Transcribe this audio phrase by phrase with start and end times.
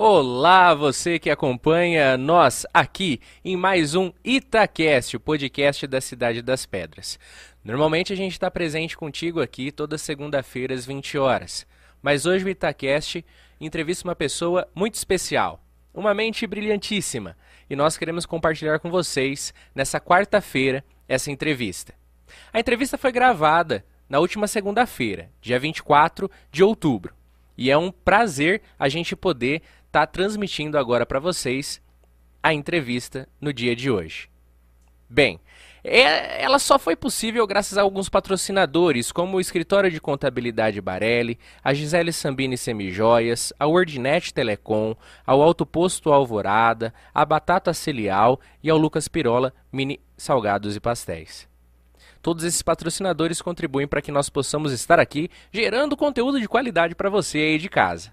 [0.00, 6.64] Olá, você que acompanha nós aqui em mais um Itacast, o podcast da Cidade das
[6.64, 7.18] Pedras.
[7.64, 11.66] Normalmente a gente está presente contigo aqui toda segunda-feira às 20 horas,
[12.00, 13.24] mas hoje o Itacast
[13.60, 15.60] entrevista uma pessoa muito especial,
[15.92, 17.36] uma mente brilhantíssima,
[17.68, 21.92] e nós queremos compartilhar com vocês nessa quarta-feira essa entrevista.
[22.52, 27.18] A entrevista foi gravada na última segunda-feira, dia 24 de outubro.
[27.58, 31.82] E é um prazer a gente poder estar tá transmitindo agora para vocês
[32.42, 34.30] a entrevista no dia de hoje.
[35.08, 35.40] Bem,
[35.82, 41.38] é, ela só foi possível graças a alguns patrocinadores, como o Escritório de Contabilidade Barelli,
[41.64, 44.94] a Gisele Sambini Semijoias, a Wordnet Telecom,
[45.26, 51.48] ao Alto Posto Alvorada, a Batata Celial e ao Lucas Pirola Mini Salgados e Pastéis.
[52.20, 57.08] Todos esses patrocinadores contribuem para que nós possamos estar aqui gerando conteúdo de qualidade para
[57.08, 58.12] você aí de casa.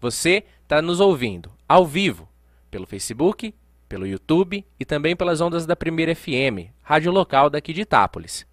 [0.00, 2.28] Você está nos ouvindo ao vivo
[2.72, 3.54] pelo Facebook,
[3.88, 8.44] pelo YouTube e também pelas ondas da Primeira FM, rádio local daqui de Itápolis.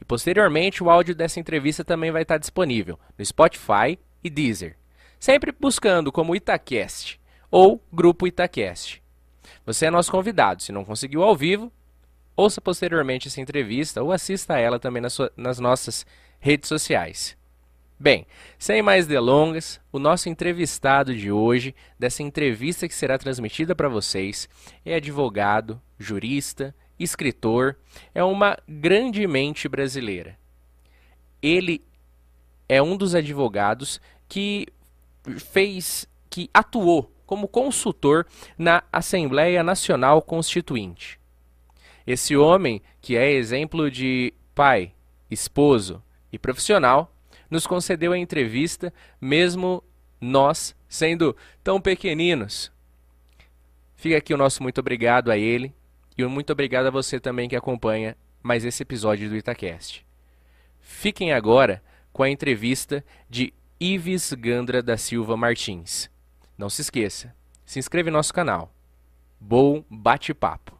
[0.00, 4.76] E posteriormente o áudio dessa entrevista também vai estar disponível no Spotify e Deezer,
[5.20, 9.00] sempre buscando como Itacast ou Grupo Itacast.
[9.64, 11.72] Você é nosso convidado, se não conseguiu ao vivo,
[12.34, 16.04] ouça posteriormente essa entrevista ou assista a ela também nas, nas nossas
[16.40, 17.36] redes sociais.
[18.02, 18.26] Bem,
[18.58, 24.48] sem mais delongas, o nosso entrevistado de hoje, dessa entrevista que será transmitida para vocês,
[24.84, 27.76] é advogado, jurista, escritor,
[28.12, 30.36] é uma grande mente brasileira.
[31.40, 31.80] Ele
[32.68, 34.66] é um dos advogados que
[35.52, 38.26] fez, que atuou como consultor
[38.58, 41.20] na Assembleia Nacional Constituinte.
[42.04, 44.92] Esse homem, que é exemplo de pai,
[45.30, 47.11] esposo e profissional,
[47.52, 49.84] nos concedeu a entrevista, mesmo
[50.18, 52.72] nós sendo tão pequeninos.
[53.94, 55.74] Fica aqui o nosso muito obrigado a ele
[56.16, 60.02] e um muito obrigado a você também que acompanha mais esse episódio do Itacast.
[60.80, 66.10] Fiquem agora com a entrevista de Ives Gandra da Silva Martins.
[66.56, 67.34] Não se esqueça,
[67.66, 68.72] se inscreva em nosso canal.
[69.38, 70.72] Bom bate-papo.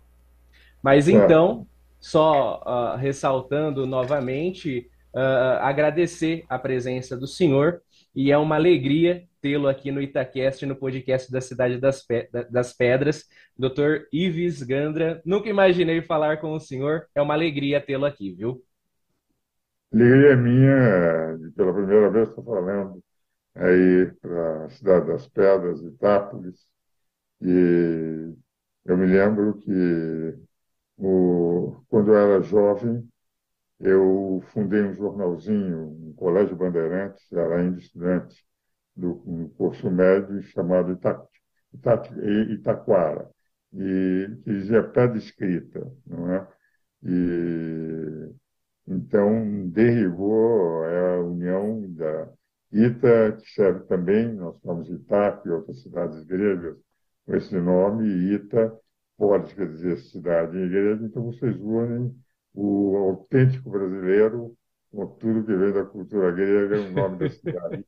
[0.82, 1.66] Mas então,
[2.00, 7.82] só uh, ressaltando novamente, uh, agradecer a presença do senhor
[8.14, 12.72] e é uma alegria tê-lo aqui no Itacast, no podcast da Cidade das, Pe das
[12.72, 13.24] Pedras.
[13.58, 14.06] Dr.
[14.12, 18.62] Ives Gandra, nunca imaginei falar com o senhor, é uma alegria tê-lo aqui, viu?
[19.92, 23.02] Alegria minha, pela primeira vez estou falando
[23.54, 26.66] aí para a Cidade das Pedras, Itápolis,
[27.40, 28.32] e
[28.84, 30.38] eu me lembro que
[30.96, 33.06] o, quando eu era jovem,
[33.82, 38.36] eu fundei um jornalzinho, um colégio Bandeirantes, era ainda estudante
[38.96, 39.16] do
[39.56, 41.20] curso médio chamado Ita,
[41.74, 42.02] Ita,
[42.52, 43.28] Itaquara,
[43.72, 46.48] e que dizia pé de escrita, não é?
[47.02, 48.32] E
[48.86, 52.28] então derivou a união da
[52.72, 56.76] Ita, que serve também, nós falamos Itaca e outras cidades gregas
[57.26, 58.72] com esse nome, Ita
[59.16, 62.14] pode quer dizer cidade em grego, então vocês unem
[62.54, 64.54] o autêntico brasileiro,
[64.90, 67.84] com tudo que vem da cultura grega, o nome da cidade,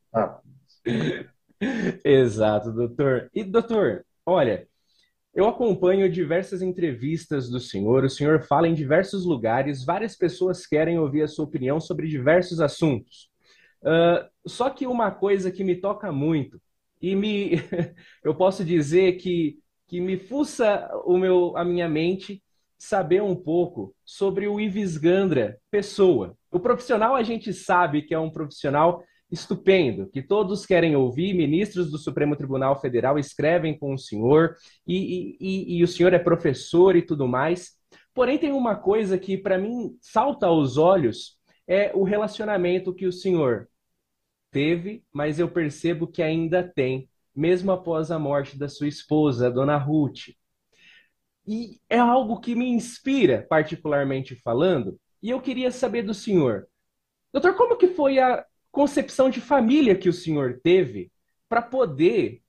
[2.03, 3.29] Exato, doutor.
[3.33, 4.67] E, doutor, olha,
[5.33, 10.97] eu acompanho diversas entrevistas do senhor, o senhor fala em diversos lugares, várias pessoas querem
[10.97, 13.29] ouvir a sua opinião sobre diversos assuntos.
[13.81, 16.59] Uh, só que uma coisa que me toca muito,
[17.01, 17.51] e me,
[18.23, 22.41] eu posso dizer que, que me fuça o meu, a minha mente,
[22.85, 26.37] saber um pouco sobre o Ives Gandra, pessoa.
[26.51, 31.89] O profissional a gente sabe que é um profissional estupendo, que todos querem ouvir, ministros
[31.89, 34.55] do Supremo Tribunal Federal escrevem com o senhor,
[34.87, 37.71] e, e, e o senhor é professor e tudo mais.
[38.13, 41.37] Porém, tem uma coisa que, para mim, salta aos olhos,
[41.67, 43.67] é o relacionamento que o senhor
[44.51, 49.49] teve, mas eu percebo que ainda tem, mesmo após a morte da sua esposa, a
[49.49, 50.29] dona Ruth.
[51.47, 56.67] E é algo que me inspira, particularmente falando, e eu queria saber do senhor.
[57.31, 61.11] Doutor, como que foi a concepção de família que o senhor teve
[61.47, 62.41] para poder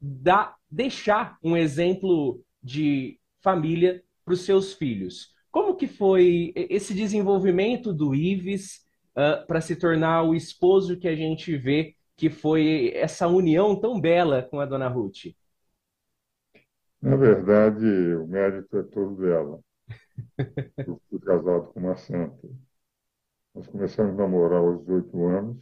[0.00, 5.34] dar, deixar um exemplo de família para os seus filhos?
[5.50, 11.16] Como que foi esse desenvolvimento do Ives uh, para se tornar o esposo que a
[11.16, 15.34] gente vê que foi essa união tão bela com a dona Ruth?
[17.06, 17.86] Na verdade,
[18.16, 19.58] o mérito é todo dela.
[20.86, 22.48] Eu fui casado com uma santa.
[23.56, 25.58] Nós começamos a namorar aos 18 anos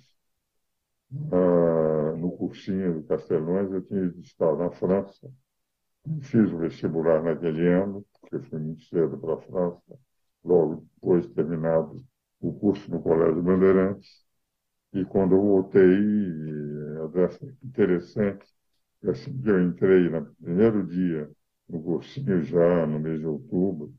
[1.12, 5.31] uh, no cursinho do Castelões, eu tinha estado na França,
[6.23, 9.99] fiz o vestibular naquele ano, porque fui muito cedo para a França,
[10.44, 12.05] logo depois de terminado
[12.40, 14.25] o curso no Colégio Bandeirantes,
[14.94, 18.47] e quando eu voltei, é interessante,
[19.10, 21.30] assim que eu entrei no primeiro dia
[21.68, 23.94] no cursinho já no mês de outubro,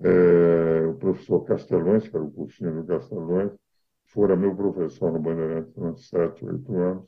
[0.00, 3.52] é, o professor Castelões, que era o cursinho do Castelões,
[4.06, 7.04] fora meu professor no Bandeirantes durante sete, oito anos,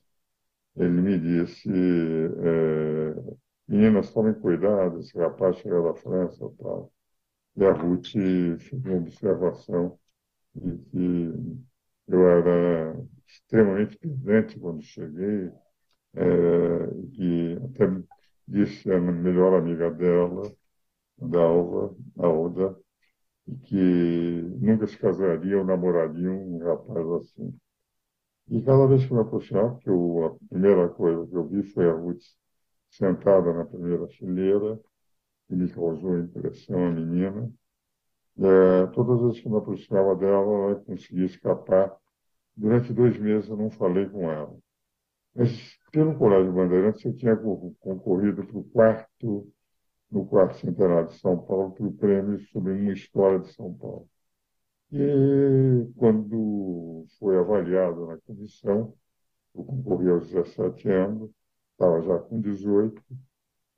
[0.76, 3.14] ele me disse, é,
[3.68, 6.92] meninas, tomem cuidado, esse rapaz chega da França e tal.
[7.56, 9.98] E a Ruth fez uma observação
[10.54, 11.32] de que
[12.08, 12.96] eu era
[13.26, 15.52] extremamente presente quando cheguei,
[16.14, 18.02] é, que até
[18.46, 20.50] disse a melhor amiga dela,
[21.18, 21.40] da
[22.18, 22.76] Alda,
[23.64, 23.76] que
[24.60, 27.58] nunca se casaria ou namoraria um rapaz assim.
[28.48, 31.88] E cada vez que me aproximava, porque eu, a primeira coisa que eu vi foi
[31.88, 32.22] a Ruth
[32.90, 34.80] sentada na primeira fileira,
[35.50, 37.52] e me causou impressão a menina.
[38.38, 41.96] É, todas as vezes que me aproximava dela, ela conseguia escapar.
[42.56, 44.56] Durante dois meses eu não falei com ela.
[45.34, 49.52] Mas pelo Colégio Bandeirantes eu tinha concorrido para o quarto,
[50.10, 54.08] no quarto centenário de São Paulo, para o prêmio sobre uma história de São Paulo.
[54.92, 58.94] E quando foi avaliado na comissão,
[59.54, 61.30] eu concorri aos 17 anos,
[61.72, 63.02] estava já com 18,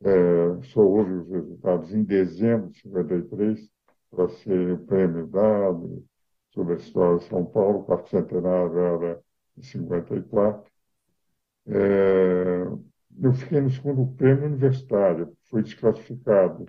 [0.04, 3.70] é, só houve os resultados em dezembro de 53,
[4.10, 6.04] para ser o prêmio dado
[6.50, 9.22] sobre a história de São Paulo, o quarto centenário era
[9.56, 10.71] em 54.
[11.66, 12.64] É,
[13.22, 16.66] eu fiquei no segundo prêmio universitário, fui desclassificado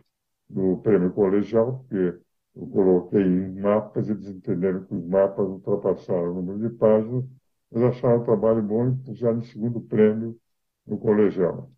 [0.50, 2.20] do prêmio colegial, porque
[2.56, 7.26] eu coloquei em mapas, eles entenderam que os mapas ultrapassaram o número de páginas,
[7.72, 10.40] mas acharam o trabalho bom e puseram em segundo prêmio
[10.86, 11.72] no colegial,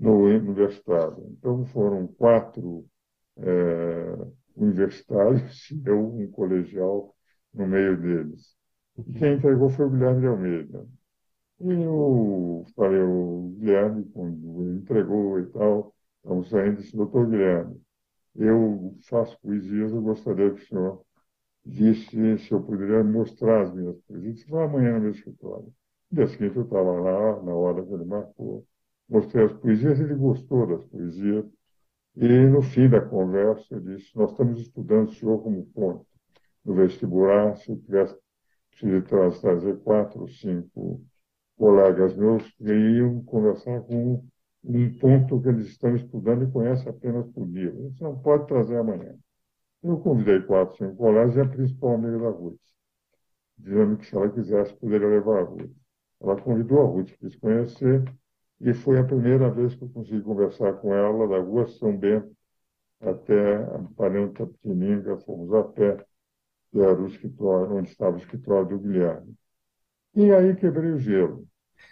[0.00, 1.26] no universitário.
[1.32, 2.86] Então foram quatro
[3.38, 4.16] é,
[4.56, 7.14] universitários e eu um colegial
[7.54, 8.54] no meio deles.
[8.98, 10.86] E quem entregou foi o Guilherme de Almeida.
[11.60, 17.80] E eu falei, o Guilherme, quando ele entregou e tal, estamos saindo, disse, doutor Guilherme,
[18.36, 21.04] eu faço poesias, eu gostaria que o senhor
[21.66, 24.42] disse se eu poderia mostrar as minhas poesias.
[24.44, 25.72] Foi amanhã no meu escritório.
[26.10, 28.64] Dia seguinte eu estava lá, na hora que ele marcou,
[29.08, 31.44] mostrei as poesias, ele gostou das poesias,
[32.16, 36.06] e no fim da conversa eu disse, nós estamos estudando o senhor como ponto
[36.64, 38.16] no vestibular, se eu tivesse
[38.70, 41.04] preciso trazer quatro ou cinco
[41.58, 44.24] colegas meus iam conversar com
[44.64, 47.90] um ponto que eles estão estudando e conhecem apenas por livro.
[47.90, 49.14] Você não pode trazer amanhã.
[49.82, 52.60] Eu convidei quatro, cinco colegas e a principal amiga da Ruth,
[53.56, 55.70] dizendo que se ela quisesse, poderia levar a Ruth.
[56.20, 58.04] Ela convidou a Ruth, quis conhecer,
[58.60, 62.36] e foi a primeira vez que eu consegui conversar com ela, da rua São Bento
[63.00, 66.04] até a Parente Tapetininga, fomos a pé,
[66.72, 69.34] que era o escritório, onde estava o escritório do Guilherme.
[70.18, 71.46] E aí quebrei o gelo.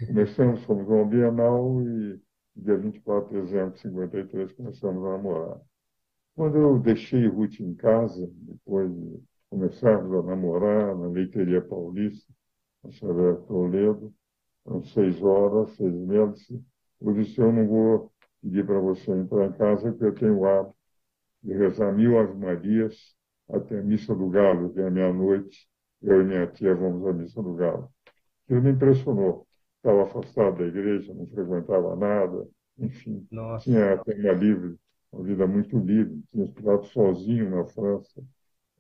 [0.05, 2.21] Começamos, fomos ao Bienal e
[2.57, 5.61] dia 24 de dezembro de 53 começamos a namorar.
[6.35, 12.27] Quando eu deixei Ruth em casa, depois de começarmos a namorar na Leiteria Paulista,
[12.83, 14.13] na Severo Toledo,
[14.67, 16.35] às seis horas, seis meia,
[17.03, 18.13] eu disse, eu não vou
[18.43, 20.75] pedir para você entrar em casa, porque eu tenho o hábito
[21.45, 23.15] de rezar mil Ave Marias
[23.49, 25.69] até a Missa do Galo, que é meia-noite,
[26.03, 27.95] eu e minha tia vamos à Missa do Galo.
[28.47, 29.45] Aquilo me impressionou.
[29.77, 32.49] Estava afastado da igreja, não frequentava nada,
[32.79, 33.27] enfim.
[33.31, 33.65] Nossa.
[33.65, 34.77] Tinha até uma livre,
[35.13, 36.23] uma vida muito livre.
[36.31, 38.23] Tinha estudado sozinho na França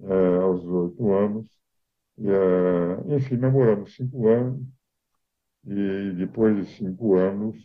[0.00, 1.49] é, aos oito anos.
[2.18, 4.61] E, é, enfim, namoramos cinco anos.
[5.66, 7.56] E depois de cinco anos,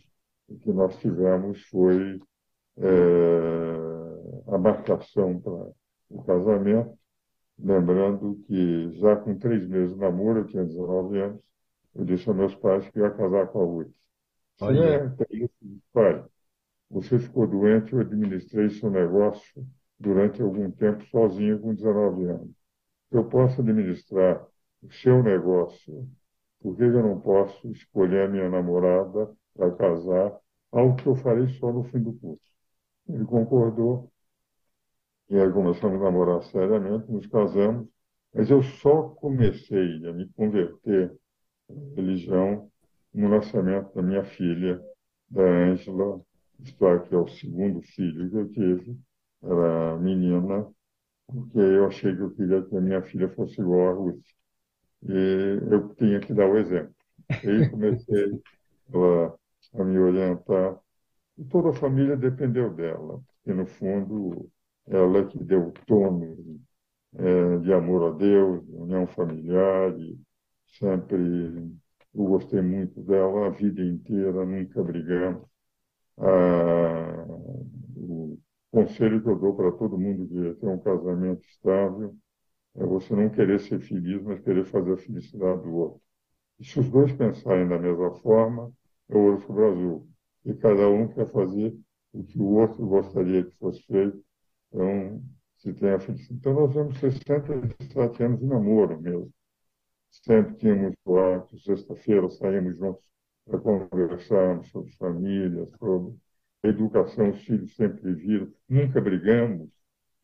[0.48, 2.20] o que nós tivemos foi
[2.78, 5.70] é, a marcação para
[6.10, 6.98] o casamento.
[7.58, 11.40] Lembrando que já com três meses de namoro, eu tinha 19 anos,
[11.94, 13.92] eu disse aos meus pais que ia casar com a Ruth.
[14.60, 14.84] Olha.
[14.84, 15.48] É,
[15.92, 16.24] pai,
[16.90, 19.66] você ficou doente, eu administrei seu negócio
[19.98, 22.50] durante algum tempo sozinho com 19 anos.
[23.10, 24.46] Eu posso administrar
[24.82, 26.08] o seu negócio,
[26.60, 30.38] por que eu não posso escolher a minha namorada para casar,
[30.72, 32.42] algo que eu farei só no fim do curso?
[33.08, 34.10] Ele concordou,
[35.28, 37.88] e aí começamos a namorar seriamente, nos casamos,
[38.34, 41.12] mas eu só comecei a me converter
[41.96, 42.70] religião
[43.14, 44.82] no nascimento da minha filha,
[45.30, 46.20] da Ângela,
[46.60, 48.98] isto é, que é o segundo filho que eu tive,
[49.42, 50.66] era menina,
[51.26, 54.24] porque eu achei que eu queria que a minha filha fosse igual a Ruth.
[55.04, 56.94] E eu tinha que dar o exemplo.
[57.42, 58.40] E aí comecei
[58.92, 59.34] ela,
[59.74, 60.78] a me orientar.
[61.38, 64.50] E toda a família dependeu dela, porque, no fundo,
[64.86, 66.60] ela é que deu o tono
[67.14, 70.18] é, de amor a Deus, união familiar, e
[70.72, 71.16] sempre
[72.14, 75.46] eu gostei muito dela a vida inteira, nunca brigamos.
[76.18, 77.26] Ah,
[77.96, 78.38] o
[78.70, 82.16] conselho que eu dou para todo mundo que ter um casamento estável
[82.76, 86.00] é você não querer ser feliz, mas querer fazer a felicidade do outro.
[86.60, 88.72] E se os dois pensarem da mesma forma,
[89.08, 90.08] é ouro sobre o azul.
[90.44, 91.76] E cada um quer fazer
[92.12, 94.22] o que o outro gostaria que fosse feito.
[94.68, 95.22] Então,
[95.58, 96.38] se tem a felicidade.
[96.40, 99.32] Então, nós temos 67 anos de namoro mesmo.
[100.12, 103.02] Sempre tínhamos quarto, sexta-feira saímos juntos
[103.46, 106.14] para conversarmos sobre família, sobre
[106.62, 108.52] educação, os filhos sempre viram.
[108.68, 109.70] Nunca brigamos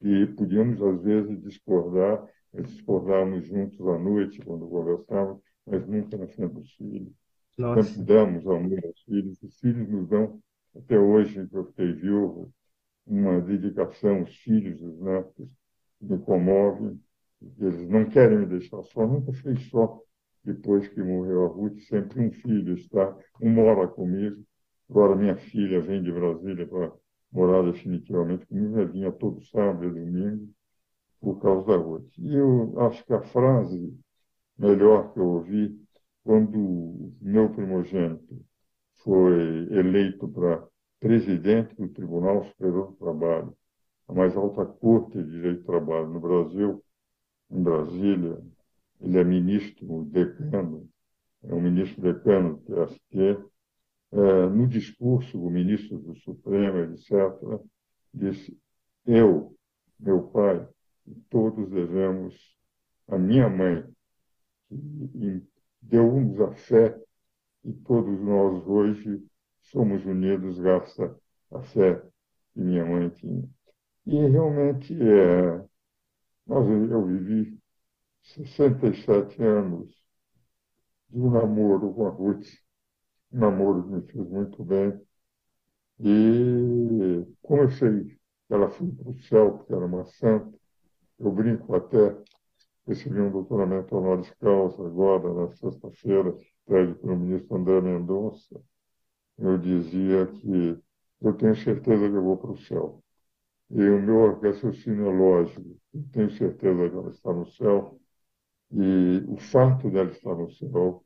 [0.02, 6.54] e podíamos, às vezes, discordar, discordávamos juntos à noite, quando conversávamos, mas nunca na frente
[6.54, 7.12] dos filhos.
[7.56, 7.82] Nossa.
[7.82, 10.40] Sempre damos amor aos filhos, os filhos nos dão,
[10.76, 12.52] até hoje, que eu fiquei viúvo,
[13.06, 15.48] uma dedicação, os filhos, os netos,
[16.00, 17.00] me comovem,
[17.40, 20.00] eles não querem me deixar só, nunca fui só.
[20.44, 24.42] Depois que morreu a Ruth, sempre um filho está, um mora comigo.
[24.88, 26.92] Agora minha filha vem de Brasília para
[27.30, 30.48] morar definitivamente comigo, ela vinha todo sábado e domingo
[31.20, 32.08] por causa da Ruth.
[32.18, 33.94] E eu acho que a frase
[34.58, 35.78] melhor que eu ouvi
[36.24, 38.40] quando meu primogênito
[39.02, 40.66] foi eleito para
[41.00, 43.56] presidente do Tribunal Superior do Trabalho,
[44.08, 46.82] a mais alta corte de direito do trabalho no Brasil,
[47.50, 48.38] em Brasília,
[49.00, 50.88] ele é ministro decano,
[51.44, 53.44] é um ministro decano do TST,
[54.10, 57.60] é, no discurso, o ministro do Supremo, etc.,
[58.12, 58.58] disse:
[59.06, 59.54] Eu,
[59.98, 60.66] meu pai,
[61.30, 62.34] todos devemos
[63.08, 63.84] a minha mãe,
[64.68, 65.42] que
[65.80, 66.98] deu-nos a fé,
[67.64, 69.22] e todos nós hoje
[69.60, 71.14] somos unidos graças
[71.50, 72.02] à fé
[72.52, 73.48] que minha mãe tinha.
[74.06, 75.64] E realmente é,
[76.48, 77.58] nós, eu vivi
[78.22, 79.88] 67 anos
[81.10, 82.46] de um namoro com a Ruth
[83.32, 85.00] um namoro que me fez muito bem.
[86.00, 90.58] E como eu sei que ela foi para o céu, porque era uma santa,
[91.20, 92.16] eu brinco até,
[92.86, 96.34] recebi um doutoramento honoris causa agora, na sexta-feira,
[96.66, 98.60] pede pelo ministro André Mendonça,
[99.38, 100.78] eu dizia que
[101.22, 103.02] eu tenho certeza que eu vou para o céu.
[103.70, 108.00] E o meu raciocínio é lógico, eu tenho certeza que ela está no céu,
[108.72, 111.04] e o fato dela estar no céu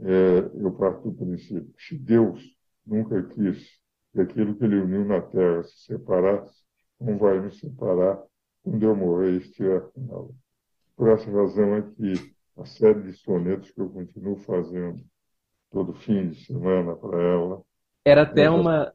[0.00, 2.42] é, eu parto do princípio se Deus
[2.86, 3.78] nunca quis
[4.12, 6.62] que aquilo que ele uniu na terra se separasse,
[7.00, 8.22] não vai nos separar
[8.62, 10.30] quando eu morrer e estiver com ela.
[10.96, 15.04] Por essa razão é que a série de sonetos que eu continuo fazendo
[15.70, 17.62] todo fim de semana para ela.
[18.04, 18.93] Era até uma.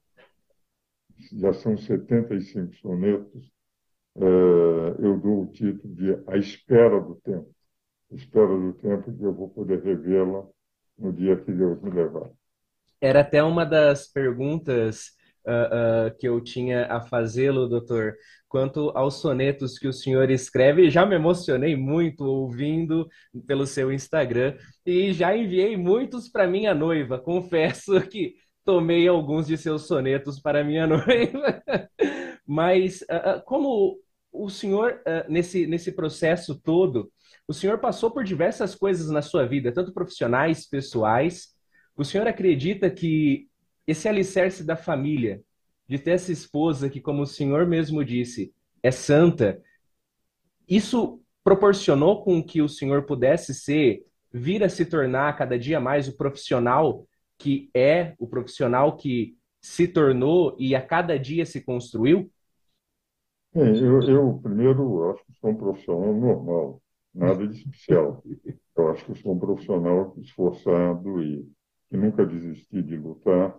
[1.34, 3.52] Já são 75 sonetos.
[4.16, 4.26] É,
[5.00, 7.54] eu dou o título de A Espera do Tempo.
[8.12, 10.44] Espera do tempo que eu vou poder revê-la
[10.98, 12.30] no dia que Deus me levar.
[13.00, 15.12] Era até uma das perguntas
[15.46, 18.16] uh, uh, que eu tinha a fazê-lo, doutor,
[18.48, 20.90] quanto aos sonetos que o senhor escreve.
[20.90, 23.08] Já me emocionei muito ouvindo
[23.46, 27.20] pelo seu Instagram e já enviei muitos para minha noiva.
[27.20, 28.36] Confesso que
[28.70, 31.64] tomei alguns de seus sonetos para minha noiva.
[32.46, 34.00] Mas uh, como
[34.32, 37.12] o senhor, nesse, nesse processo todo,
[37.48, 41.48] o senhor passou por diversas coisas na sua vida, tanto profissionais, pessoais.
[41.98, 43.48] O senhor acredita que
[43.88, 45.42] esse alicerce da família,
[45.88, 49.60] de ter essa esposa que, como o senhor mesmo disse, é santa,
[50.68, 56.08] isso proporcionou com que o senhor pudesse ser, vir a se tornar cada dia mais
[56.08, 57.08] o profissional
[57.40, 62.32] que é, o profissional que se tornou e a cada dia se construiu?
[63.54, 66.82] Sim, eu, eu primeiro acho que sou um profissional normal
[67.14, 68.24] nada de especial.
[68.78, 71.44] Eu acho que sou um profissional esforçado e
[71.90, 73.58] que nunca desisti de lutar,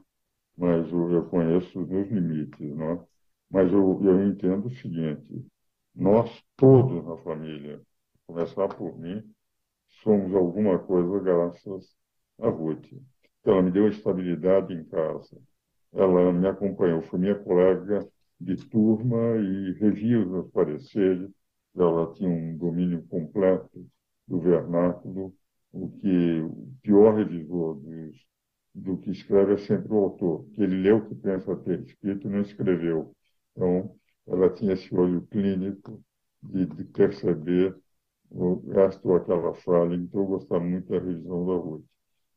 [0.56, 3.06] mas eu, eu conheço os meus limites, não é?
[3.50, 5.46] Mas eu, eu entendo o seguinte:
[5.94, 7.82] nós todos na família,
[8.26, 9.22] começar por mim,
[10.02, 11.96] somos alguma coisa graças
[12.40, 12.87] a Ruth.
[13.44, 15.37] Ela me deu estabilidade em casa.
[15.92, 18.06] Ela me acompanhou, foi minha colega
[18.40, 21.30] de turma e revia os pareceres
[21.76, 23.87] ela tinha um domínio completo
[24.26, 25.35] do vernáculo,
[25.73, 28.26] o que o pior revisor dos,
[28.75, 32.26] do que escreve é sempre o autor, que ele leu o que pensa ter escrito
[32.26, 33.14] e não escreveu.
[33.52, 33.94] Então,
[34.26, 36.02] ela tinha esse olho clínico
[36.42, 37.76] de, de perceber
[38.87, 41.85] esta ou aquela falha, então eu gostava muito da revisão da Ruth.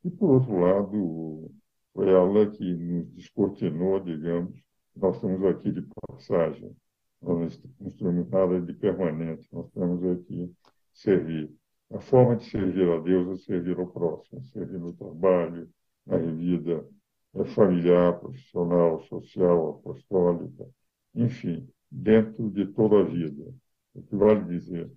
[0.04, 1.50] E, por outro lado,
[1.94, 4.60] foi ela que nos descortinou, digamos,
[4.96, 6.76] nós estamos aqui de passagem,
[7.22, 10.52] nós não estamos nada de permanente, nós temos aqui
[10.92, 11.50] servir.
[11.92, 15.68] A forma de servir a Deus é servir ao próximo, servir no trabalho,
[16.06, 16.86] na vida
[17.46, 20.68] familiar, profissional, social, apostólica,
[21.14, 23.52] enfim, dentro de toda a vida.
[23.94, 24.90] O que vale dizer,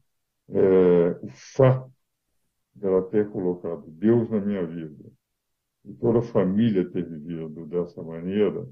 [0.50, 1.92] é, o fato
[2.77, 5.05] dela ter colocado Deus na minha vida
[5.86, 8.67] e toda a família ter vivido dessa maneira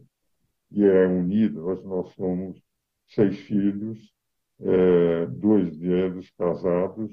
[0.72, 2.62] e é unida, hoje nós somos
[3.08, 4.14] seis filhos,
[4.60, 7.12] é, dois deles casados,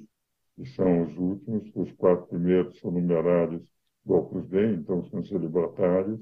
[0.56, 3.62] que são os últimos, os quatro primeiros são numerários
[4.04, 6.20] do Opus Dei, então são celibatários,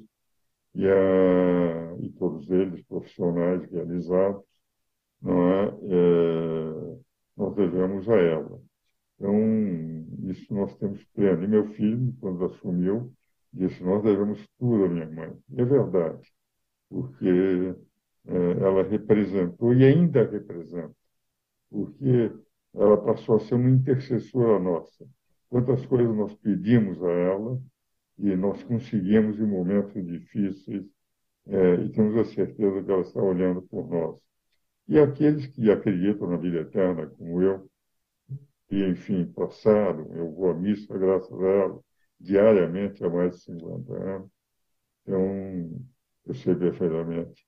[0.75, 4.43] e, a, e todos eles profissionais realizados,
[5.21, 5.67] não é?
[5.67, 6.99] é?
[7.37, 8.61] nós devemos a ela.
[9.21, 9.37] Então,
[10.31, 11.45] isso nós temos pleno.
[11.45, 13.13] E meu filho, quando assumiu,
[13.53, 15.37] disse, nós devemos tudo à minha mãe.
[15.51, 16.27] E é verdade,
[16.89, 17.77] porque
[18.27, 20.97] é, ela representou e ainda representa,
[21.71, 22.33] porque
[22.75, 25.07] ela passou a ser uma intercessora nossa.
[25.51, 27.61] Quantas coisas nós pedimos a ela
[28.19, 30.87] e nós conseguimos em momentos difíceis
[31.47, 34.19] é, e temos a certeza que ela está olhando por nós.
[34.89, 37.69] E aqueles que acreditam na vida eterna, como eu,
[38.71, 41.81] e enfim, passaram, eu vou à missa graças a ela,
[42.19, 44.31] diariamente há mais de 50 anos,
[45.03, 45.87] então
[46.27, 47.47] eu sei perfeitamente.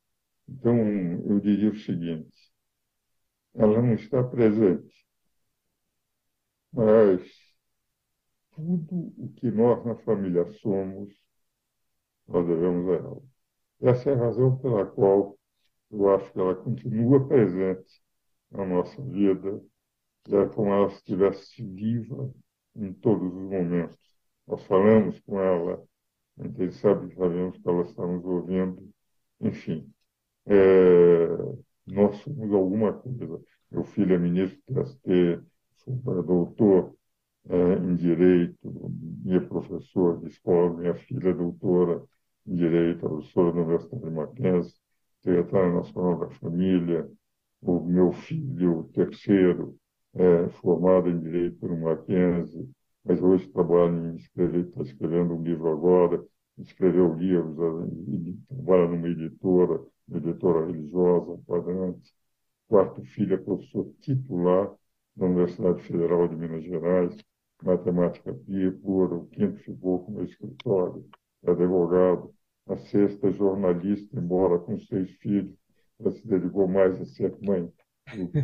[0.48, 0.76] Então,
[1.28, 2.52] eu diria o seguinte,
[3.54, 5.06] ela não está presente,
[6.72, 7.22] mas
[8.54, 11.12] tudo o que nós na família somos,
[12.26, 13.22] nós devemos a ela.
[13.80, 15.38] Essa é a razão pela qual
[15.90, 18.02] eu acho que ela continua presente
[18.50, 19.62] na nossa vida,
[20.30, 22.32] é como ela estivesse viva
[22.76, 23.98] em todos os momentos.
[24.46, 25.82] Nós falamos com ela,
[26.40, 28.88] gente sabe que sabemos que ela está nos ouvindo,
[29.40, 29.92] enfim.
[30.46, 31.26] É,
[31.86, 33.40] nós somos alguma coisa.
[33.70, 35.42] Meu filho é ministro do TST,
[35.76, 36.94] sou doutor
[37.48, 38.58] é, em Direito,
[39.24, 42.02] minha professora de escola, minha filha é doutora
[42.46, 44.74] em Direito, professora da Universidade de Mackenzie,
[45.22, 47.10] secretária nacional da família,
[47.60, 49.78] o meu filho terceiro
[50.14, 52.68] é formado em Direito pelo Mackenzie,
[53.04, 56.24] mas hoje trabalha em escrever, está escrevendo um livro agora,
[56.58, 57.56] escreveu livros,
[58.48, 62.12] trabalha numa editora, uma editora religiosa, quadrante.
[62.68, 64.72] Quarto filho é professor titular
[65.16, 67.16] da Universidade Federal de Minas Gerais,
[67.62, 68.34] matemática
[68.82, 69.14] pura.
[69.14, 71.04] O quinto ficou com meu escritório,
[71.44, 72.34] é advogado.
[72.66, 75.56] A sexta é jornalista, embora com seis filhos,
[75.98, 77.70] ela se dedicou mais a ser mãe
[78.06, 78.42] do que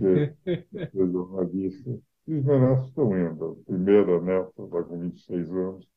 [0.90, 1.98] ser jornalista.
[2.26, 3.58] E os netos estão indo.
[3.62, 5.88] A primeira neta está com 26 anos,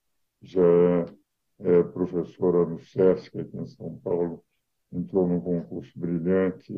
[0.41, 4.43] já é, é professora no SESC, aqui em São Paulo,
[4.91, 6.73] entrou num concurso brilhante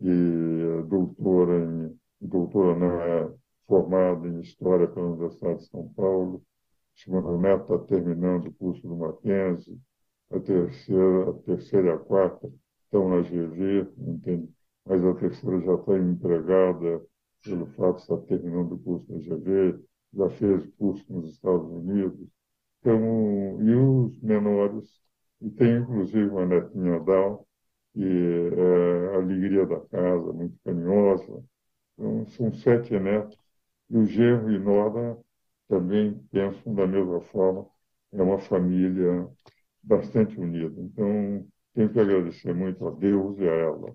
[0.00, 3.34] e é doutora em doutora não é
[3.66, 6.42] formada em História pela Universidade de São Paulo.
[6.96, 9.80] A segunda neta está terminando o curso do Mackenzie.
[10.30, 12.50] A terceira, a terceira e a quarta
[12.84, 14.48] estão na GV, entende?
[14.86, 17.02] Mas a terceira já está empregada
[17.44, 22.28] pelo fato de estar terminando o curso na GV, já fez curso nos Estados Unidos.
[22.80, 24.90] Então, e os menores,
[25.40, 27.46] e tem inclusive uma netinha Dal,
[27.94, 31.44] que é a alegria da casa, muito carinhosa.
[31.98, 33.38] Então, são sete netos.
[33.90, 35.18] E o genro e nora
[35.68, 37.66] também pensam da mesma forma.
[38.12, 39.28] É uma família
[39.82, 40.80] bastante unida.
[40.80, 43.94] Então, tenho que agradecer muito a Deus e a ela.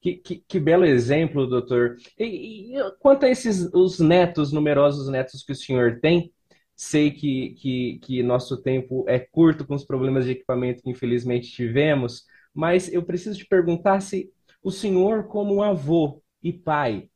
[0.00, 1.96] Que, que, que, belo exemplo, doutor.
[2.18, 6.32] E, e, quanto a esses os netos, numerosos netos que o senhor tem,
[6.76, 11.50] sei que, que, que nosso tempo é curto com os problemas de equipamento que infelizmente
[11.50, 14.30] tivemos, mas eu preciso te perguntar se
[14.62, 17.08] o senhor, como avô e pai,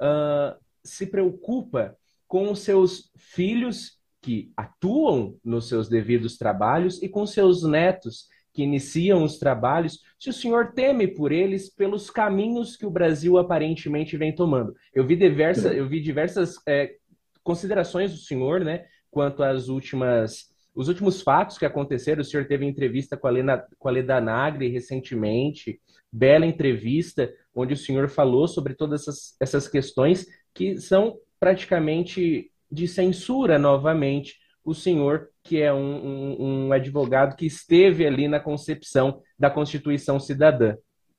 [0.00, 7.26] uh, se preocupa com os seus filhos que atuam nos seus devidos trabalhos e com
[7.26, 12.86] seus netos que iniciam os trabalhos, se o senhor teme por eles pelos caminhos que
[12.86, 14.72] o Brasil aparentemente vem tomando.
[14.94, 16.94] Eu vi, diversa, eu vi diversas é,
[17.42, 22.66] considerações do senhor, né, quanto às últimas os últimos fatos que aconteceram, o senhor teve
[22.66, 28.48] entrevista com a, Lena, com a Leda Nagre recentemente, bela entrevista, onde o senhor falou
[28.48, 35.72] sobre todas essas, essas questões que são praticamente de censura novamente o senhor, que é
[35.72, 40.76] um, um, um, advogado que esteve ali na concepção da Constituição Cidadã.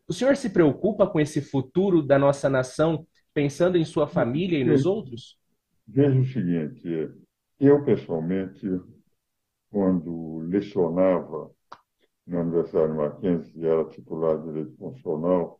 [0.07, 4.63] O senhor se preocupa com esse futuro da nossa nação, pensando em sua família e
[4.63, 5.37] nos outros?
[5.87, 7.11] Veja o seguinte,
[7.59, 8.67] eu pessoalmente
[9.69, 11.51] quando lecionava
[12.25, 15.59] na Universidade de Mackenzie, e era titular de Direito Constitucional,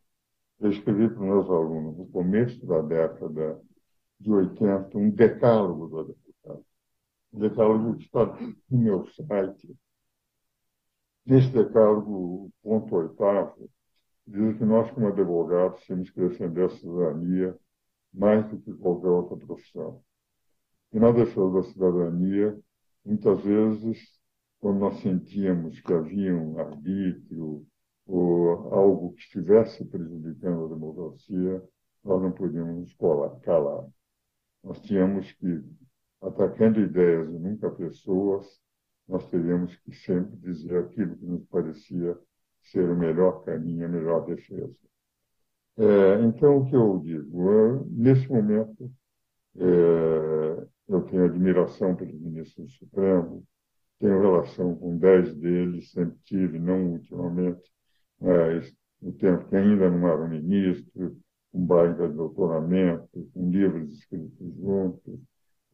[0.58, 3.60] eu escrevi para os meus alunos, no começo da década
[4.18, 6.16] de 80, um decálogo
[7.38, 8.26] decálogo está
[8.70, 9.76] no meu site.
[11.24, 13.70] Nesse decálogo, ponto oitavo,
[14.26, 17.58] diz que nós, como advogados, temos que defender a cidadania
[18.12, 20.02] mais do que qualquer outra profissão.
[20.92, 22.58] E na defesa da cidadania,
[23.04, 23.98] muitas vezes,
[24.60, 27.66] quando nós sentíamos que havia um arbítrio
[28.06, 31.62] ou algo que estivesse prejudicando a democracia,
[32.04, 32.94] nós não podíamos nos
[33.42, 33.84] calar.
[34.62, 35.64] Nós tínhamos que,
[36.22, 38.60] atacando ideias e nunca pessoas,
[39.08, 42.18] nós teríamos que sempre dizer aquilo que nos parecia
[42.62, 44.74] ser o melhor caminho, a melhor defesa.
[45.78, 47.50] É, então, o que eu digo?
[47.50, 48.90] Eu, nesse momento,
[49.56, 53.44] é, eu tenho admiração pelos ministros do Supremo,
[53.98, 57.70] tenho relação com dez deles, sempre tive, não ultimamente,
[58.20, 61.16] mas no tempo que ainda não era ministro,
[61.52, 65.20] com baita de doutoramento, com livros escritos juntos,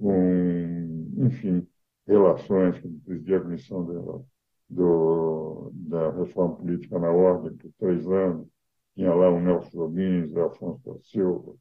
[0.03, 1.67] com, enfim,
[2.07, 4.21] relações que presidia a comissão da,
[4.69, 8.49] do, da reforma política na ordem por três anos.
[8.95, 11.55] Tinha lá o Nelson Jobins, o Afonso da Silva,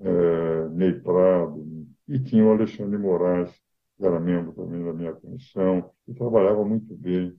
[0.00, 3.52] é, Ney Prado, e tinha o Alexandre Moraes,
[3.98, 7.38] que era membro também da minha comissão, e trabalhava muito bem.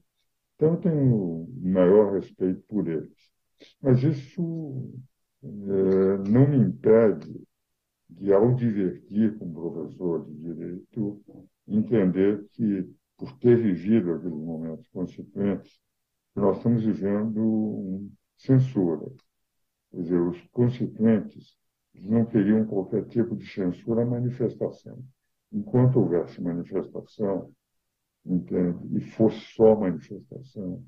[0.54, 3.12] Então, eu tenho o maior respeito por eles.
[3.82, 4.94] Mas isso
[5.42, 7.44] é, não me impede
[8.08, 11.22] de, ao divertir com o professor de direito,
[11.66, 15.78] entender que, por ter vivido aqueles momentos constituintes,
[16.34, 19.10] nós estamos vivendo censura.
[19.90, 21.56] Quer dizer, os constituintes
[21.94, 25.02] não teriam qualquer tipo de censura à manifestação.
[25.52, 27.52] Enquanto houvesse manifestação,
[28.26, 30.84] entende, e fosse só manifestação,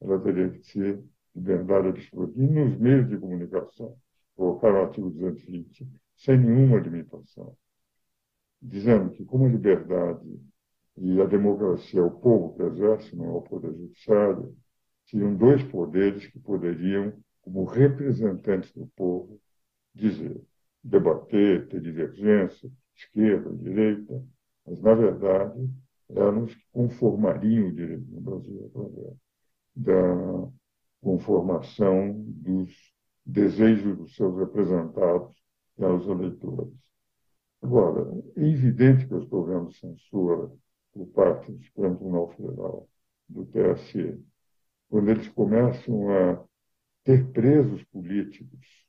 [0.00, 1.02] ela teria que ser
[1.34, 2.40] liberdade absoluta.
[2.40, 3.94] E nos meios de comunicação,
[4.34, 7.56] colocar o artigo 220, sem nenhuma limitação
[8.60, 10.40] dizendo que, como a liberdade
[10.96, 14.56] e a democracia é o povo que exerce, não é o poder judiciário,
[15.04, 19.40] tinham dois poderes que poderiam, como representantes do povo,
[19.94, 20.40] dizer,
[20.82, 24.24] debater, ter divergência, esquerda, direita,
[24.66, 25.70] mas, na verdade,
[26.08, 29.16] eram os que conformariam o direito no Brasil através
[29.76, 30.48] da
[31.00, 32.72] conformação dos
[33.24, 35.36] desejos dos seus representados
[35.76, 36.74] pelos eleitores.
[37.62, 40.50] Agora, é evidente que eu estou vendo censura
[40.92, 42.88] por parte do Supremo Tribunal Federal,
[43.28, 44.24] do TSE,
[44.88, 46.44] quando eles começam a
[47.04, 48.86] ter presos políticos,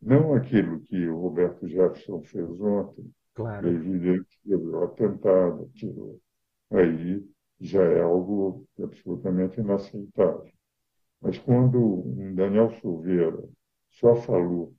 [0.00, 3.66] não aquilo que o Roberto Jefferson fez ontem, claro.
[3.66, 6.20] é evidente que ele atentado, tirou.
[6.70, 7.24] Aí
[7.60, 10.52] já é algo absolutamente inaceitável.
[11.20, 13.42] Mas quando um Daniel Silveira
[13.90, 14.74] só falou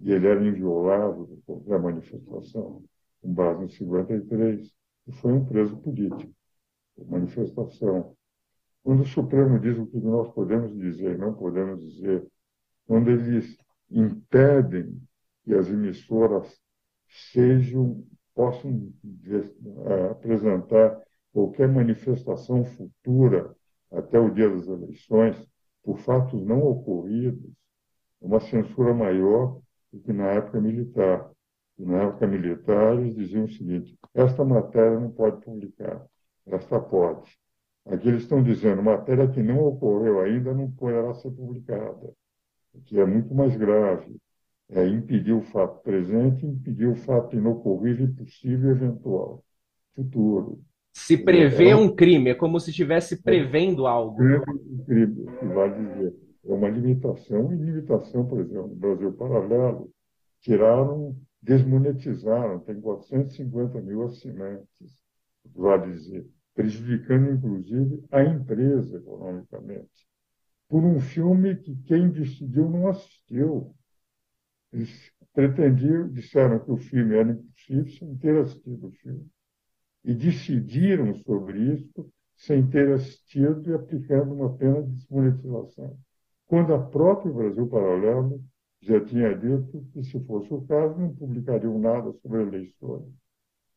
[0.00, 2.82] e ele era inviolável qualquer manifestação,
[3.20, 4.72] com base em 53,
[5.06, 6.32] e foi um preso político,
[7.06, 8.16] manifestação.
[8.82, 12.26] Quando o Supremo diz o que nós podemos dizer, não podemos dizer,
[12.86, 13.58] quando eles
[13.90, 15.00] impedem
[15.44, 16.58] que as emissoras
[17.32, 18.02] sejam,
[18.34, 18.92] possam
[20.10, 21.00] apresentar
[21.32, 23.54] qualquer manifestação futura
[23.90, 25.36] até o dia das eleições,
[25.82, 27.50] por fatos não ocorridos,
[28.20, 29.60] uma censura maior
[29.98, 31.30] que na época militar.
[31.78, 36.04] E na época militar, eles diziam o seguinte: esta matéria não pode publicar,
[36.46, 37.38] esta pode.
[37.86, 42.12] Aqui eles estão dizendo: matéria que não ocorreu ainda não poderá ser publicada,
[42.74, 44.16] o que é muito mais grave.
[44.72, 49.42] É impedir o fato presente, impedir o fato inocorrível, possível e eventual,
[49.96, 50.60] futuro.
[50.92, 54.22] Se prevê é, um crime, é como se estivesse prevendo algo.
[54.22, 59.12] É um crime, que vai dizer é uma limitação, e limitação, por exemplo, no Brasil
[59.12, 59.92] Paralelo,
[60.40, 65.02] tiraram, desmonetizaram, tem 450 mil assinantes,
[65.54, 70.08] vale dizer, prejudicando, inclusive, a empresa economicamente,
[70.68, 73.74] por um filme que quem decidiu não assistiu.
[74.72, 79.26] Eles pretendiam, disseram que o filme era impossível sem ter assistido o filme.
[80.04, 85.98] E decidiram sobre isso sem ter assistido e aplicando uma pena de desmonetização
[86.50, 88.42] quando a própria Brasil Paralelo
[88.82, 93.04] já tinha dito que, se fosse o caso, não publicariam nada sobre eleições,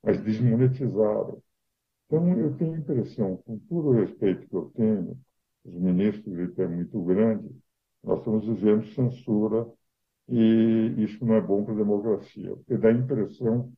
[0.01, 1.39] mas desmonetizaram.
[2.07, 5.15] Então, eu tenho a impressão, com todo o respeito que eu tenho,
[5.63, 7.47] os ministros, isso é muito grande,
[8.03, 9.67] nós estamos vivendo censura
[10.27, 13.71] e isso não é bom para a democracia, porque dá a impressão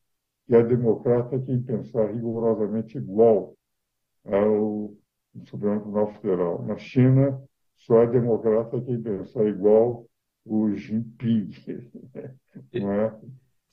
[0.46, 3.54] que a democrata é quem pensar rigorosamente igual
[4.24, 4.94] ao
[5.44, 6.64] Supremo Tribunal Federal.
[6.64, 10.06] Na China, só é democrata quem pensar igual
[10.44, 11.50] o Jinping,
[12.74, 13.20] não é?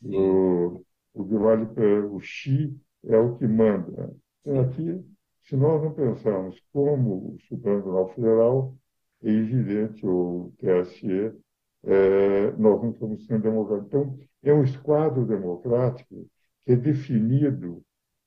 [0.04, 4.14] O, o que vale para o Xi é o que manda.
[4.42, 5.04] Então, aqui,
[5.44, 8.76] se nós não pensarmos como o Supremo Tribunal Federal,
[9.24, 11.34] é evidente, o TSE,
[11.84, 13.88] é, nós não estamos sendo democráticos.
[13.88, 16.28] Então, é um esquadro democrático
[16.66, 17.84] que é definido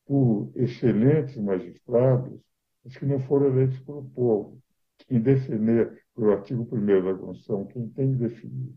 [0.06, 2.38] por excelentes magistrados,
[2.84, 4.62] mas que não foram eleitos pelo povo.
[5.08, 8.74] Em defender, pelo artigo 1 da Constituição, quem tem que definir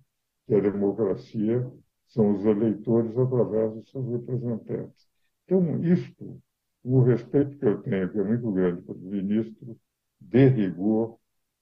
[0.47, 1.71] que a democracia
[2.07, 5.07] são os eleitores através dos seus representantes.
[5.45, 6.41] Então, isto,
[6.83, 9.77] o respeito que eu tenho, que é muito grande para o ministro,
[10.19, 11.17] de rigor,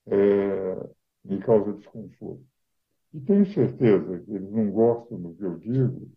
[0.08, 0.90] é,
[1.24, 2.46] me causa desconforto.
[3.14, 6.10] E tenho certeza que eles não gostam do que eu digo,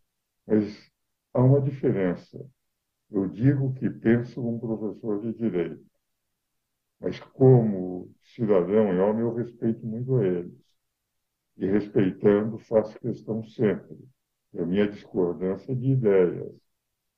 [0.46, 0.90] mas
[1.34, 2.44] há uma diferença.
[3.10, 5.84] Eu digo que penso como professor de direito,
[7.00, 10.60] mas como cidadão e homem eu respeito muito a eles.
[11.56, 13.96] E respeitando, faço questão sempre
[14.58, 16.52] a minha discordância de ideias.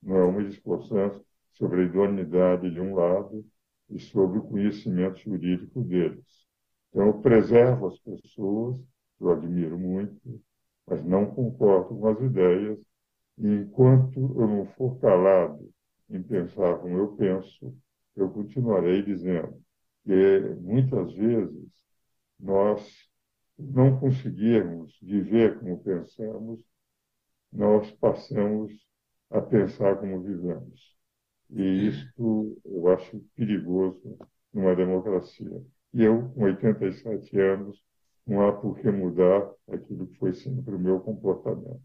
[0.03, 1.21] Não é uma discordância
[1.53, 3.45] sobre a idoneidade de um lado
[3.91, 6.47] e sobre o conhecimento jurídico deles.
[6.91, 8.81] Então, eu preservo as pessoas,
[9.21, 10.41] eu admiro muito,
[10.87, 12.79] mas não concordo com as ideias,
[13.39, 15.71] e enquanto eu não for calado
[16.11, 17.75] em pensar como eu penso,
[18.15, 19.63] eu continuarei dizendo
[20.05, 21.71] que muitas vezes
[22.39, 22.83] nós
[23.59, 26.61] não conseguirmos viver como pensamos,
[27.53, 28.73] nós passamos
[29.31, 30.97] a pensar como vivemos.
[31.51, 34.19] E isto eu acho perigoso
[34.53, 35.63] numa democracia.
[35.95, 37.79] E eu, com 87 anos,
[38.27, 41.81] não há por que mudar aquilo que foi sempre o meu comportamento.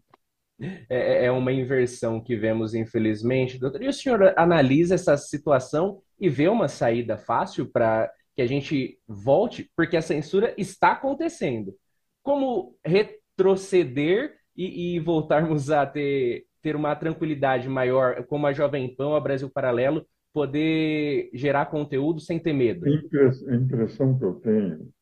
[0.60, 3.82] É, é, é uma inversão que vemos, infelizmente, doutor.
[3.82, 8.98] E o senhor analisa essa situação e vê uma saída fácil para que a gente
[9.06, 11.74] volte, porque a censura está acontecendo.
[12.22, 19.16] Como retroceder e, e voltarmos a ter, ter uma tranquilidade maior, como a Jovem Pan,
[19.16, 22.86] a Brasil Paralelo, poder gerar conteúdo sem ter medo?
[22.86, 24.92] A impressão que eu tenho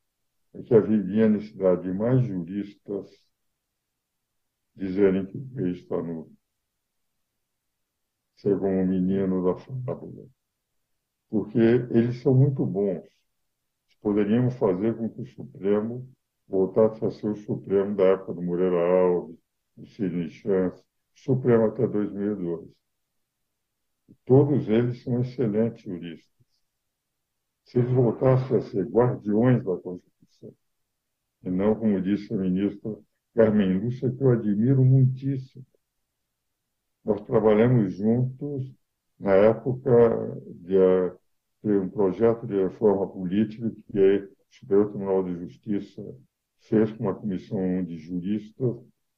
[0.55, 3.11] é que havia necessidade de mais juristas
[4.75, 6.31] dizerem que o país está no
[8.37, 10.27] ser como o menino da fábula.
[11.31, 13.05] Porque eles são muito bons.
[14.01, 16.09] Poderíamos fazer com que o Supremo
[16.47, 19.37] voltasse a ser o Supremo da época do Moreira Alves,
[19.77, 20.83] do Sidney Chance,
[21.15, 22.69] Supremo até 2002.
[24.25, 26.47] Todos eles são excelentes juristas.
[27.65, 30.55] Se eles voltassem a ser guardiões da Constituição,
[31.43, 32.97] e não, como disse a ministra
[33.35, 35.67] Carmen Lúcia, que eu admiro muitíssimo.
[37.05, 38.73] Nós trabalhamos juntos
[39.19, 39.91] na época
[40.47, 40.77] de,
[41.65, 46.03] de um projeto de reforma política que o Superior Tribunal de Justiça
[46.61, 48.77] fez com uma comissão de juristas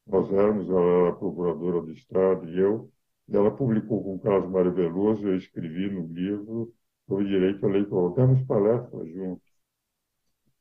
[0.08, 2.90] nós éramos, ela era procuradora do Estado e eu,
[3.28, 6.72] e ela publicou com o caso Mário Veloso, eu escrevi no livro
[7.06, 8.14] sobre direito eleitoral.
[8.14, 9.46] Demos palestras juntos.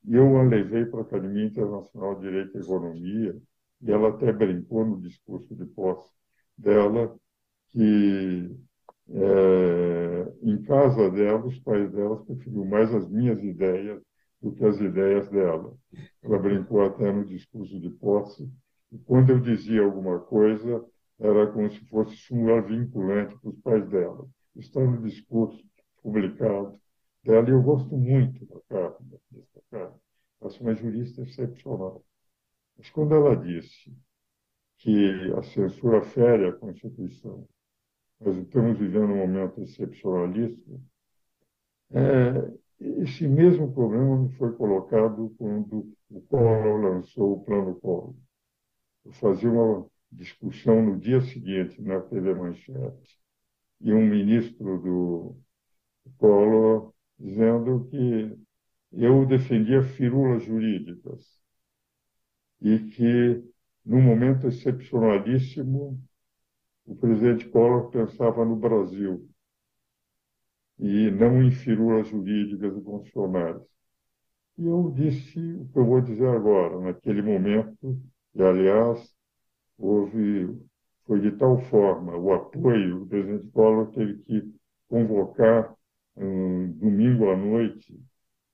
[0.05, 3.37] E eu a levei para a Academia Internacional de Direito e Economia,
[3.81, 6.11] e ela até brincou no discurso de posse
[6.57, 7.15] dela
[7.69, 8.53] que
[9.09, 14.01] é, em casa dela, os pais delas preferiam mais as minhas ideias
[14.41, 15.75] do que as ideias dela.
[16.21, 18.49] Ela brincou até no discurso de posse
[18.91, 20.85] e quando eu dizia alguma coisa,
[21.19, 24.27] era como se fosse súmula vinculante para os pais dela.
[24.55, 25.63] Está no discurso
[26.01, 26.79] publicado
[27.23, 29.99] dela, e eu gosto muito da carta, dessa carta.
[30.41, 32.03] Acho uma jurista excepcional.
[32.77, 33.91] Mas quando ela disse
[34.77, 37.47] que a censura fere a Constituição,
[38.19, 40.71] nós estamos vivendo um momento excepcionalista,
[41.91, 48.15] é, esse mesmo problema me foi colocado quando o Collor lançou o Plano Collor.
[49.13, 53.19] Fazia uma discussão no dia seguinte na TV Manchete
[53.81, 55.37] e um ministro do
[56.17, 58.37] Collor dizendo que
[58.91, 61.39] eu defendia firulas jurídicas
[62.61, 63.43] e que,
[63.85, 66.01] num momento excepcionalíssimo,
[66.87, 69.29] o presidente Collor pensava no Brasil
[70.79, 73.61] e não em firulas jurídicas e constitucionais.
[74.57, 76.79] E eu disse o que eu vou dizer agora.
[76.79, 77.99] Naquele momento,
[78.33, 79.13] e, aliás,
[79.77, 80.57] houve,
[81.05, 84.53] foi de tal forma o apoio, o presidente Collor teve que
[84.87, 85.75] convocar
[86.15, 87.99] um domingo à noite,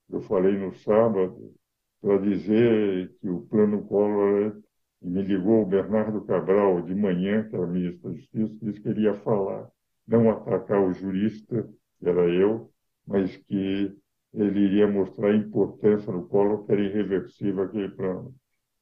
[0.10, 1.54] eu falei no sábado,
[2.02, 4.62] para dizer que o plano Collor
[5.04, 9.02] me ligou o Bernardo Cabral de manhã, que era ministro da Justiça, disse que ele
[9.02, 9.70] ia falar,
[10.08, 12.72] não atacar o jurista, que era eu,
[13.06, 13.96] mas que
[14.34, 18.34] ele iria mostrar a importância no colo, que era irreversível aquele plano.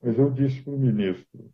[0.02, 1.52] Mas eu disse para o ministro,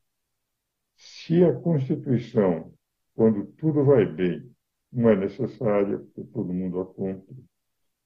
[0.96, 2.74] se a Constituição,
[3.16, 4.50] quando tudo vai bem,
[4.92, 7.36] não é necessária, porque todo mundo a cumpre,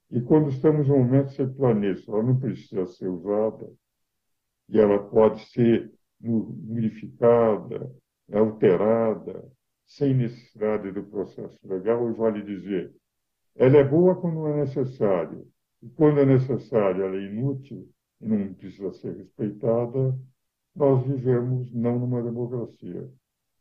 [0.09, 3.71] e quando estamos em um momento planista, ela não precisa ser usada,
[4.69, 5.91] e ela pode ser
[6.23, 7.91] modificada,
[8.31, 9.49] alterada,
[9.85, 12.93] sem necessidade do processo legal, e vale dizer,
[13.55, 15.47] ela é boa quando é necessário,
[15.81, 17.89] e quando é necessário ela é inútil
[18.21, 20.17] e não precisa ser respeitada,
[20.75, 23.03] nós vivemos não numa democracia.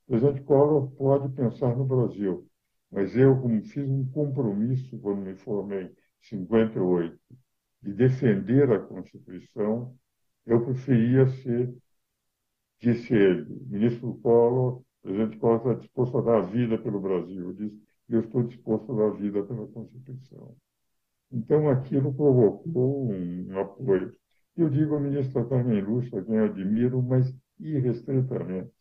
[0.07, 2.47] O presidente Collor pode pensar no Brasil,
[2.91, 7.19] mas eu, como fiz um compromisso quando me formei em 58,
[7.83, 9.97] de defender a Constituição,
[10.47, 11.75] eu preferia ser,
[12.81, 17.49] disse ele, ministro Collor, presidente Collor está disposto a dar a vida pelo Brasil.
[17.49, 20.57] Eu disse, eu estou disposto a dar a vida pela Constituição.
[21.31, 24.17] Então, aquilo provocou um, apoio.
[24.57, 28.73] Eu digo ao ministro Carmen Lúcia, quem eu admiro, mas irrestritamente.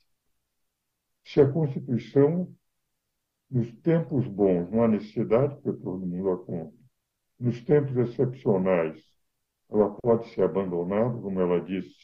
[1.24, 2.52] Se a Constituição,
[3.52, 6.76] nos tempos bons, não há necessidade, porque todo mundo a conta,
[7.40, 9.00] nos tempos excepcionais,
[9.70, 11.96] ela pode ser abandonada, como ela disse,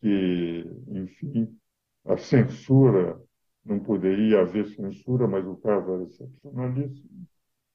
[0.00, 1.56] que, enfim,
[2.04, 3.20] a censura,
[3.64, 7.26] não poderia haver censura, mas o caso era excepcionalíssimo.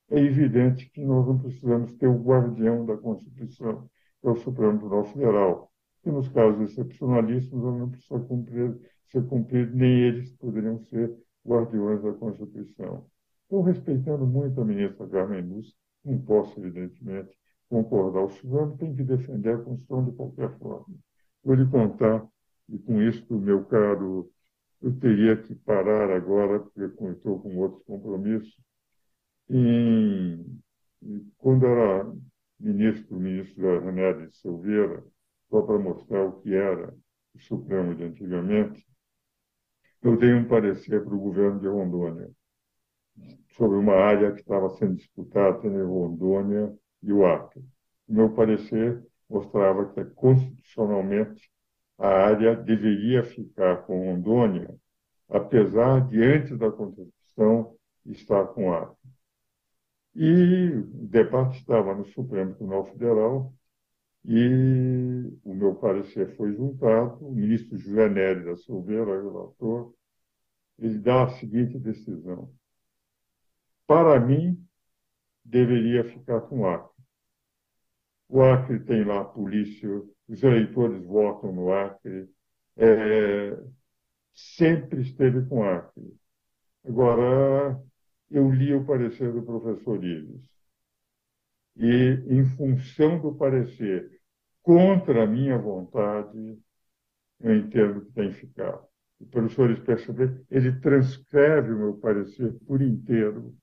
[0.10, 3.90] É evidente que nós não precisamos ter o guardião da Constituição,
[4.22, 9.76] que é o Supremo Tribunal Federal, que nos casos excepcionalíssimos não precisa cumprir, ser cumprido,
[9.76, 13.06] nem eles poderiam ser guardiões da Constituição.
[13.44, 17.38] Estou respeitando muito a ministra Carmen Lúcia, não posso, evidentemente,
[17.70, 18.24] concordar.
[18.24, 20.96] O Suzano tem que defender a Constituição de qualquer forma.
[21.44, 22.26] Vou lhe contar,
[22.70, 24.32] e com isso, meu caro,
[24.82, 28.58] eu teria que parar agora, porque estou com outros compromissos.
[29.50, 30.60] Em,
[31.38, 32.14] quando era
[32.60, 35.04] ministro, ministro da René de Silveira,
[35.50, 36.94] só para mostrar o que era
[37.36, 38.86] o Supremo de antigamente,
[40.02, 42.30] eu dei um parecer para o governo de Rondônia
[43.50, 47.64] sobre uma área que estava sendo disputada entre Rondônia e o Acre.
[48.08, 49.04] Meu parecer
[49.34, 51.52] mostrava que, constitucionalmente,
[51.98, 54.74] a área deveria ficar com Rondônia,
[55.30, 58.96] apesar de, antes da Constituição, estar com Acre.
[60.16, 63.54] E o debate estava no Supremo Tribunal Federal
[64.24, 67.26] e o meu parecer foi juntado.
[67.26, 69.94] O ministro José Nery da Silveira, relator,
[70.78, 72.52] ele dá a seguinte decisão
[73.88, 74.66] para mim,
[75.44, 76.93] deveria ficar com Acre.
[78.34, 79.88] O Acre tem lá a polícia,
[80.28, 82.28] os eleitores votam no Acre,
[82.76, 83.56] é,
[84.34, 86.18] sempre esteve com Acre.
[86.84, 87.80] Agora,
[88.32, 90.50] eu li o parecer do professor Ives.
[91.76, 94.20] E, em função do parecer
[94.64, 96.58] contra a minha vontade,
[97.40, 98.84] eu entendo que tem que ficar.
[99.20, 103.56] O professor Ives perceber, ele transcreve o meu parecer por inteiro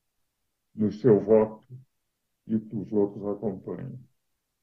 [0.73, 1.67] no seu voto
[2.47, 3.99] e que os outros acompanhem.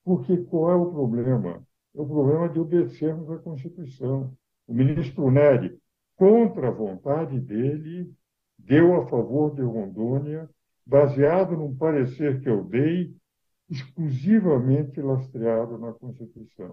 [0.07, 1.67] Porque qual é o problema?
[1.93, 4.33] É o problema de obedecermos à Constituição.
[4.65, 5.77] O ministro Neri,
[6.15, 8.09] contra a vontade dele,
[8.57, 10.49] deu a favor de Rondônia,
[10.85, 13.13] baseado num parecer que eu dei,
[13.69, 16.71] exclusivamente lastreado na Constituição.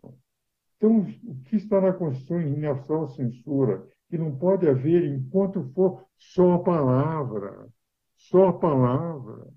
[0.77, 5.61] Então, o que está na Constituição em relação à censura, que não pode haver enquanto
[5.75, 7.67] for só a palavra,
[8.15, 9.49] só a palavra,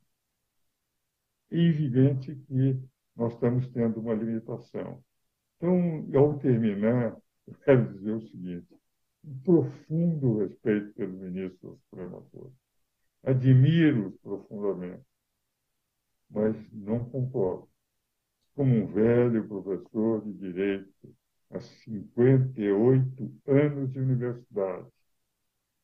[1.51, 2.81] é evidente que
[3.17, 5.03] nós estamos tendo uma limitação.
[5.57, 8.67] Então, ao terminar, eu quero dizer o seguinte:
[9.25, 12.55] um profundo respeito pelo ministro da Suprema Corte.
[13.23, 15.03] Admiro profundamente,
[16.29, 17.67] mas não concordo.
[18.55, 21.15] Como um velho professor de direito,
[21.49, 24.87] há 58 anos de universidade,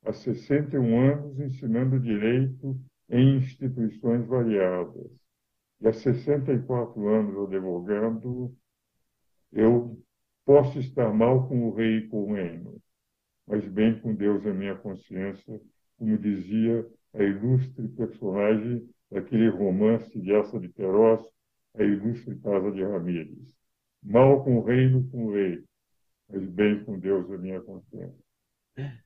[0.05, 5.22] há 61 anos ensinando direito em instituições variadas.
[5.83, 8.55] E há 64 anos advogando,
[9.51, 10.01] eu
[10.45, 12.81] posso estar mal com o rei e com o reino,
[13.45, 15.59] mas bem com Deus a minha consciência,
[15.97, 21.21] como dizia a ilustre personagem daquele romance de Essa de Queiroz,
[21.75, 23.37] a ilustre Casa de Ramírez.
[24.01, 25.65] Mal com o reino com o rei,
[26.29, 28.23] mas bem com Deus a minha consciência.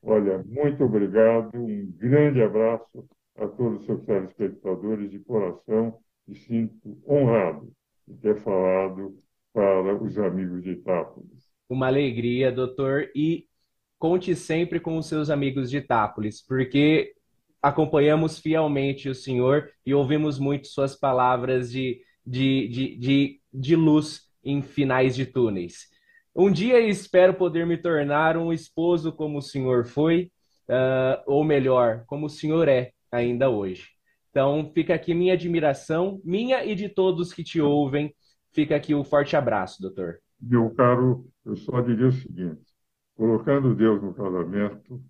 [0.03, 6.97] Olha, muito obrigado, um grande abraço a todos os seus telespectadores de coração e sinto
[7.07, 7.71] honrado
[8.07, 9.17] de ter falado
[9.53, 11.47] para os amigos de Itápolis.
[11.69, 13.45] Uma alegria, doutor, e
[13.97, 17.13] conte sempre com os seus amigos de Itápolis, porque
[17.61, 24.21] acompanhamos fielmente o senhor e ouvimos muito suas palavras de, de, de, de, de luz
[24.43, 25.87] em finais de túneis.
[26.35, 30.31] Um dia espero poder me tornar um esposo como o senhor foi,
[30.69, 33.96] uh, ou melhor, como o senhor é ainda hoje.
[34.37, 38.13] Então, fica aqui minha admiração, minha e de todos que te ouvem.
[38.51, 40.19] Fica aqui um forte abraço, doutor.
[40.39, 42.61] Meu caro, eu só diria o seguinte:
[43.15, 45.01] colocando Deus no casamento,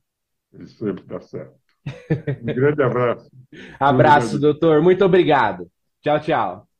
[0.53, 1.59] ele sempre dá certo.
[2.41, 3.29] Um grande abraço.
[3.77, 4.81] abraço, doutor.
[4.81, 5.69] Muito obrigado.
[6.01, 6.76] Tchau, tchau.